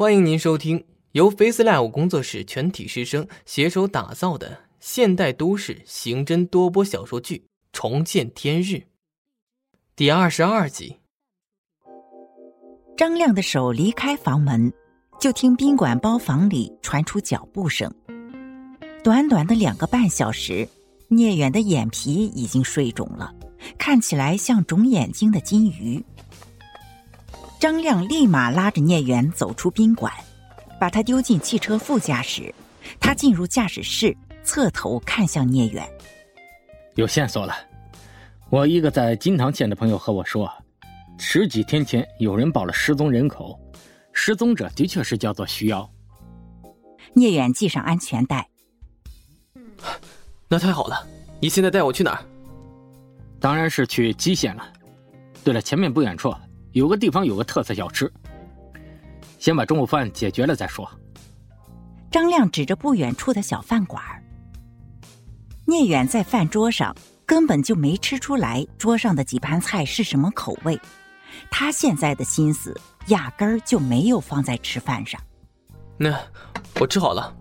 [0.00, 7.36] 欢迎您收听由 FaceLive 工作室全体师生携手打造的现代都市刑侦多播小说剧
[7.70, 8.76] 《重见天日》
[9.94, 10.96] 第二十二集。
[12.96, 14.72] 张亮的手离开房门，
[15.20, 17.94] 就听宾馆包房里传出脚步声。
[19.04, 20.66] 短短的两个半小时，
[21.08, 23.34] 聂远的眼皮已经睡肿了，
[23.76, 26.02] 看起来像肿眼睛的金鱼。
[27.60, 30.10] 张亮立马拉着聂远走出宾馆，
[30.80, 32.52] 把他丢进汽车副驾驶。
[32.98, 35.86] 他进入驾驶室，侧头看向聂远
[36.96, 37.54] ：“有线索了。
[38.48, 40.50] 我一个在金堂县的朋友和我说，
[41.18, 43.60] 十几天前有人报了失踪人口，
[44.14, 45.88] 失踪者的确是叫做徐瑶。”
[47.12, 48.48] 聂远系上安全带。
[50.48, 51.06] 那太好了，
[51.40, 52.24] 你现在带我去哪儿？
[53.38, 54.66] 当然是去蓟县了。
[55.44, 56.34] 对了，前面不远处。
[56.72, 58.10] 有个地方有个特色小吃，
[59.38, 60.88] 先把中午饭解决了再说。
[62.10, 64.02] 张亮指着不远处的小饭馆。
[65.66, 70.80] 聂远在饭桌上根本就没吃出来桌上的几盘菜是什么口味，
[71.50, 75.20] 他现在的心思压根儿就没有放在吃饭上。
[75.96, 76.18] 那
[76.80, 77.36] 我吃好了。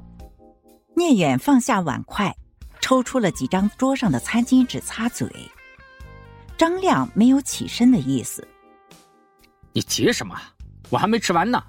[0.96, 2.36] 聂远放下碗筷，
[2.82, 5.28] 抽出了几张桌上的餐巾纸擦嘴。
[6.58, 8.48] 张亮没有起身的意思。
[9.80, 10.38] 你急什么？
[10.90, 11.64] 我还没吃完呢。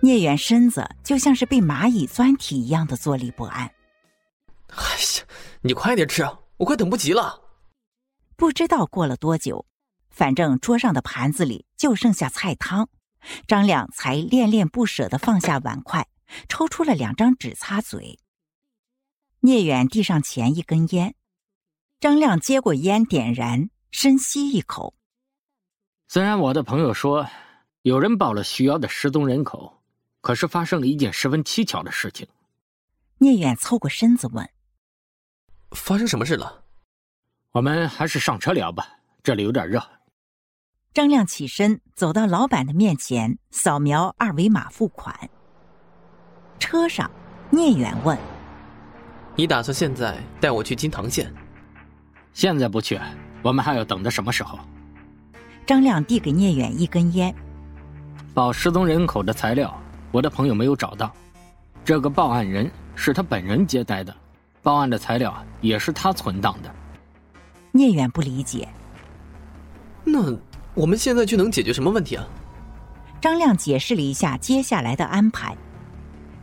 [0.00, 3.66] 聂远身子就像是被蚂蚁钻体一样的坐立不安。
[4.68, 5.26] 哎呀，
[5.60, 6.22] 你快点吃，
[6.58, 7.42] 我快等不及了。
[8.36, 9.66] 不知道过了多久，
[10.10, 12.88] 反正桌上的盘子里就剩下菜汤，
[13.48, 16.06] 张亮才恋恋不舍的放下碗筷，
[16.48, 18.20] 抽出了两张纸擦嘴。
[19.40, 21.16] 聂远递上前一根烟，
[21.98, 24.94] 张亮接过烟点燃，深吸一口。
[26.10, 27.28] 虽然我的朋友说
[27.82, 29.82] 有人报了徐瑶的失踪人口，
[30.22, 32.26] 可是发生了一件十分蹊跷的事情。
[33.18, 34.48] 聂远凑过身子问
[35.72, 36.64] ：“发生什么事了？”
[37.52, 38.88] 我们还是上车聊吧，
[39.22, 39.86] 这里有点热。
[40.94, 45.28] 张亮起身走到老板的面前，扫描二维码付款。
[46.58, 47.10] 车上，
[47.50, 48.16] 聂远问
[49.36, 51.30] ：“你打算现在带我去金堂县？
[52.32, 52.98] 现在不去，
[53.42, 54.58] 我们还要等到什么时候？”
[55.68, 57.34] 张亮递给聂远一根烟。
[58.32, 59.78] 报失踪人口的材料，
[60.10, 61.12] 我的朋友没有找到。
[61.84, 64.16] 这个报案人是他本人接待的，
[64.62, 66.74] 报案的材料也是他存档的。
[67.70, 68.66] 聂远不理解。
[70.04, 70.34] 那
[70.72, 72.26] 我们现在去能解决什么问题啊？
[73.20, 75.54] 张亮解释了一下接下来的安排。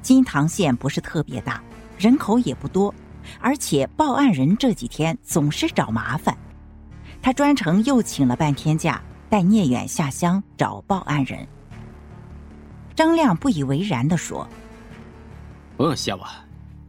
[0.03, 1.59] 金堂县不是特别大，
[1.97, 2.94] 人口也不多，
[3.42, 6.38] 而且报案人这几天总是找麻烦。
[7.24, 11.47] 他专程又请了半天假，带聂远下乡找报案人。
[12.96, 14.47] 张亮不以为然的说
[15.75, 16.25] ：“不用谢我，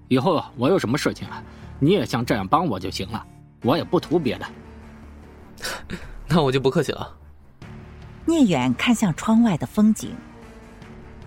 [0.09, 1.43] 以后我有什么事情啊，
[1.81, 3.27] 你也像这样帮我就行了，
[3.63, 4.47] 我也不图别的。
[6.29, 7.17] ”那我就不客气了。
[8.25, 10.15] 聂远看向窗外的风景，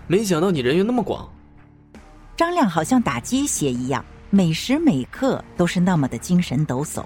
[0.06, 1.28] 没想到你人缘那么广。
[2.36, 7.04] 张亮好像打鸡血一样，每时每刻都是那么的精神抖擞。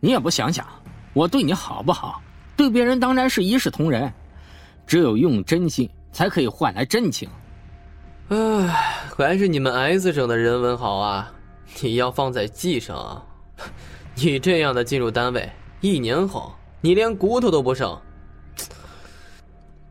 [0.00, 0.66] 你也不想想，
[1.12, 2.20] 我对你好不好？
[2.60, 4.12] 对别人当然是一视同仁，
[4.86, 7.26] 只有用真心才可以换来真情。
[8.28, 8.36] 唉，
[9.16, 11.32] 还是你们 S 省的人文好啊！
[11.80, 13.22] 你要放在 G 省，
[14.14, 15.50] 你这样的进入单位，
[15.80, 17.98] 一年后你连骨头都不剩。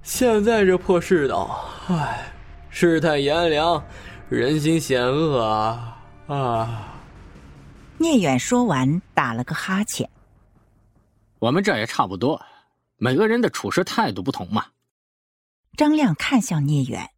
[0.03, 2.31] 现在这破世道，唉，
[2.69, 3.83] 世态炎凉，
[4.29, 5.97] 人心险恶啊
[6.27, 6.93] 啊！
[7.97, 10.07] 聂远说完，打了个哈欠。
[11.39, 12.39] 我们这也差不多，
[13.01, 14.65] 每个人的处事态度不同嘛。
[15.77, 17.09] 张亮看向聂远：“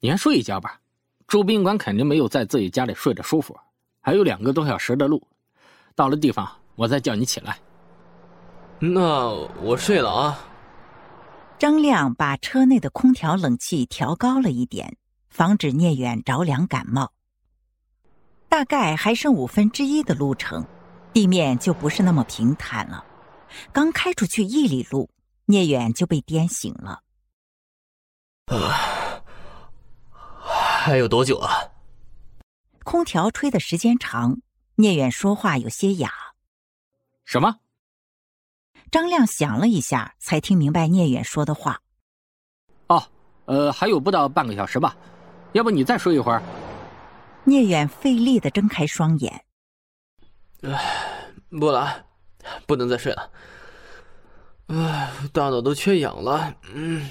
[0.00, 0.80] 你先睡一觉吧，
[1.28, 3.56] 住宾馆肯定没有在自己家里睡着舒服，
[4.00, 5.24] 还有两个多小时的路，
[5.94, 7.56] 到了地方我再叫你起来。”
[8.80, 9.30] 那
[9.62, 10.48] 我睡了啊。
[11.56, 14.96] 张亮把车内的空调冷气调高了一点，
[15.30, 17.12] 防止聂远着凉感冒。
[18.48, 20.66] 大概还剩五分之一的路程，
[21.12, 23.04] 地面就不是那么平坦了。
[23.72, 25.10] 刚开出去一里路，
[25.46, 27.02] 聂远就被颠醒了。
[28.46, 29.22] 啊，
[30.10, 31.50] 还有多久啊？
[32.84, 34.40] 空调吹的时间长，
[34.76, 36.10] 聂远说话有些哑。
[37.24, 37.56] 什么？
[38.90, 41.80] 张亮想了一下，才听明白聂远说的话。
[42.88, 43.02] 哦，
[43.46, 44.96] 呃，还有不到半个小时吧。
[45.52, 46.42] 要不你再睡一会儿？
[47.44, 49.44] 聂远费力的睁开双眼，
[50.62, 52.06] 唉，不了，
[52.66, 53.30] 不能再睡了。
[54.66, 56.54] 唉，大脑都缺氧了。
[56.72, 57.08] 嗯，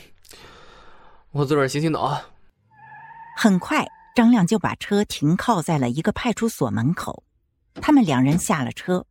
[1.32, 2.20] 我自个儿洗洗脑。
[3.38, 7.24] 很快，张亮就把车停靠在了一个派出所门口。
[7.76, 9.06] 他们两人下了车，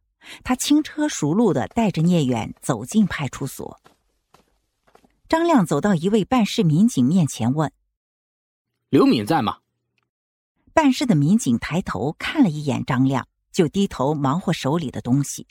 [0.44, 3.80] 他轻车熟路的带着聂远走进派出所。
[5.28, 7.72] 张亮走到一位办事民警面前，问
[8.90, 9.58] ：“刘敏在吗？”
[10.74, 15.46] 办事的民警抬头看了一眼张亮，就低头忙活手里的东西。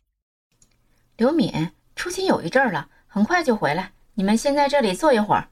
[1.22, 1.54] 刘敏
[1.96, 3.92] 出去有一阵儿了，很快就回来。
[4.16, 5.48] 你们先在这里坐一会儿。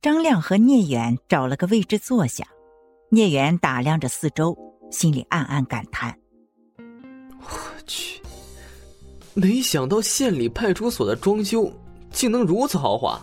[0.00, 2.46] 张亮和聂远找了个位置坐下，
[3.08, 4.56] 聂远打量着四周，
[4.88, 6.16] 心里暗暗感叹
[7.42, 7.48] ：“我
[7.84, 8.22] 去，
[9.34, 11.68] 没想到县里派出所的装修
[12.12, 13.20] 竟能如此豪华。”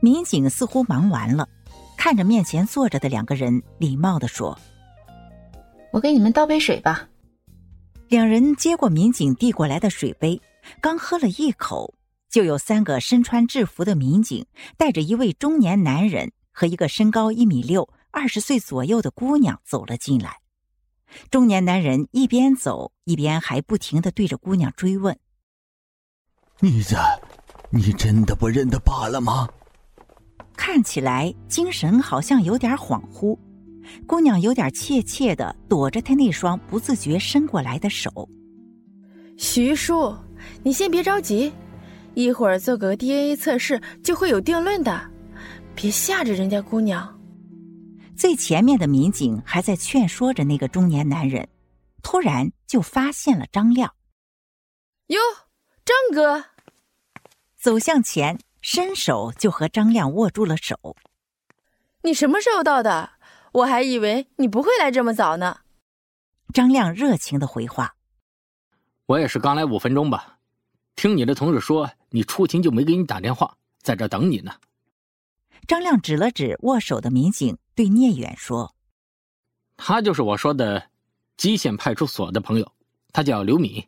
[0.00, 1.48] 民警似乎忙完了，
[1.96, 4.56] 看着面前坐着的两个人，礼貌的说
[5.90, 7.08] ：“我给你们倒杯水吧。”
[8.08, 10.40] 两人接过民警递过来的水杯，
[10.80, 11.94] 刚喝了一口。
[12.30, 14.44] 就有三个身穿制服的民警
[14.76, 20.36] 带着一位中年男人和一个身高一米六、二十岁左右的姑娘走了进来。
[21.30, 25.18] 中年男人一边走一边还不停的对着姑娘追问
[26.60, 26.96] ：“妮子，
[27.70, 29.48] 你真的不认得爸了吗？”
[30.54, 33.38] 看起来精神好像有点恍惚。
[34.06, 38.28] 姑娘有点怯怯的躲着他那双不自觉伸过来的手。
[39.36, 40.16] 徐叔，
[40.62, 41.52] 你先别着急。
[42.14, 45.10] 一会儿做个 DNA 测试就会有定论的，
[45.76, 47.16] 别吓着人家姑娘。
[48.16, 51.48] 最前面的民警还在劝说着那个中年男人，
[52.02, 53.94] 突然就发现了张亮。
[55.06, 55.20] 哟，
[55.84, 56.44] 张哥，
[57.56, 60.96] 走向前，伸手就和张亮握住了手。
[62.02, 63.10] 你什么时候到的？
[63.58, 65.60] 我还以为你不会来这么早呢。
[66.52, 67.96] 张亮热情的回话
[69.06, 70.38] ：“我也是刚来五分钟吧。”
[70.96, 74.52] 听你的同事说，你出勤就没给你打电话，在这等你呢。
[75.66, 78.74] 张亮指了指握手的民警，对聂远说
[79.76, 80.90] ：“他就是我说的
[81.36, 82.72] 基县派出所的朋友，
[83.12, 83.86] 他叫刘敏。”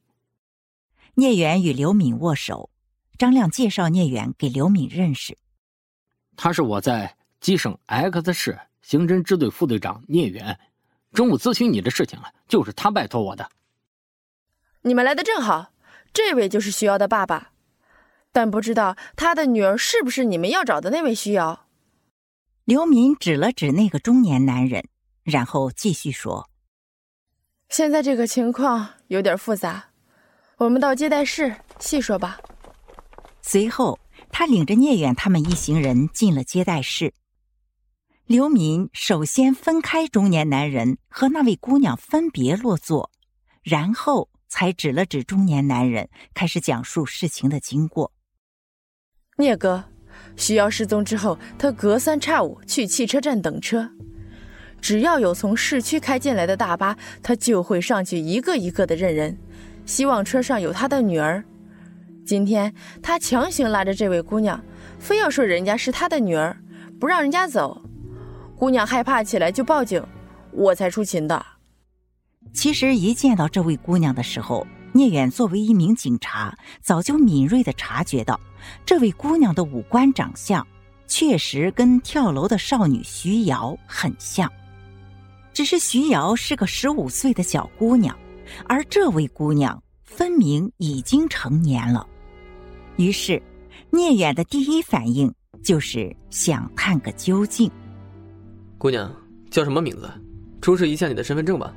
[1.14, 2.70] 聂远与刘敏握手，
[3.18, 5.36] 张亮介绍聂远给刘敏认识。
[6.36, 10.58] 他是我在基省 X 市刑侦支队副队长聂远，
[11.12, 13.48] 中午咨询你的事情了，就是他拜托我的。
[14.82, 15.72] 你们来的正好。
[16.12, 17.52] 这位就是徐瑶的爸爸，
[18.32, 21.68] 但不知道他的女儿是不是你们要找的那位徐瑶。
[22.64, 24.88] 刘敏指了指那个中年男人，
[25.22, 26.50] 然后继续说
[27.70, 29.90] ：“现在这个情况有点复杂，
[30.56, 32.40] 我们到接待室细说吧。”
[33.40, 33.96] 随后，
[34.32, 37.14] 他领着聂远他们一行人进了接待室。
[38.30, 43.10] 刘敏首先分开中年男人和那位姑娘分别落座，
[43.64, 44.28] 然后。
[44.46, 48.12] 才指了指中年男人，开始讲述事情的经过。
[49.36, 49.84] 聂哥，
[50.36, 53.90] 徐瑶失踪之后，他隔三差五去汽车站等车，
[54.80, 59.36] 只要有从市区开进来的大巴，他就会上去一个一个的认人，
[59.86, 61.44] 希望车上有他的女儿。
[62.24, 62.72] 今天
[63.02, 64.64] 他强行拉着这位姑娘，
[65.00, 66.56] 非要说人家是他的女儿，
[67.00, 67.89] 不让人家走。
[68.60, 70.04] 姑娘害怕起来就报警，
[70.52, 71.42] 我才出勤的。
[72.52, 78.38] 其实，一见到这位姑娘的时候，聂远作为一名警察，早就敏锐的察觉到，
[78.84, 80.64] 这位姑娘的五官长相
[81.06, 84.52] 确实跟跳楼的少女徐瑶很像。
[85.54, 88.14] 只是徐瑶是个十五岁的小姑娘，
[88.68, 92.06] 而这位姑娘分明已经成年了。
[92.96, 93.42] 于是，
[93.88, 95.32] 聂远的第一反应
[95.64, 97.72] 就是想探个究竟。
[98.80, 99.14] 姑娘
[99.50, 100.10] 叫什么名字？
[100.62, 101.70] 出示一下你的身份证吧。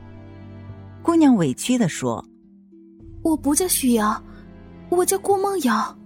[1.01, 2.25] 姑娘委屈的说
[3.21, 4.23] ：“我不叫徐瑶，
[4.87, 5.99] 我叫顾梦瑶。”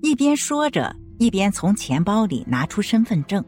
[0.00, 3.44] 一边说着，一边从钱包里拿出身份证。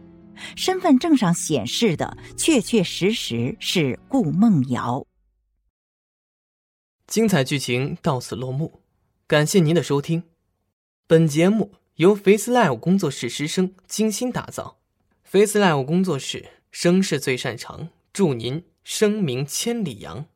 [0.57, 5.07] 身份证上显示的确确实实是顾梦瑶。
[7.07, 8.81] 精彩剧情到此落幕，
[9.29, 10.25] 感谢您的收听。
[11.07, 14.79] 本节目由 Face Live 工作室师生精心打造
[15.23, 20.27] ，Face Live 工作室声势最擅长，祝您声名千里扬。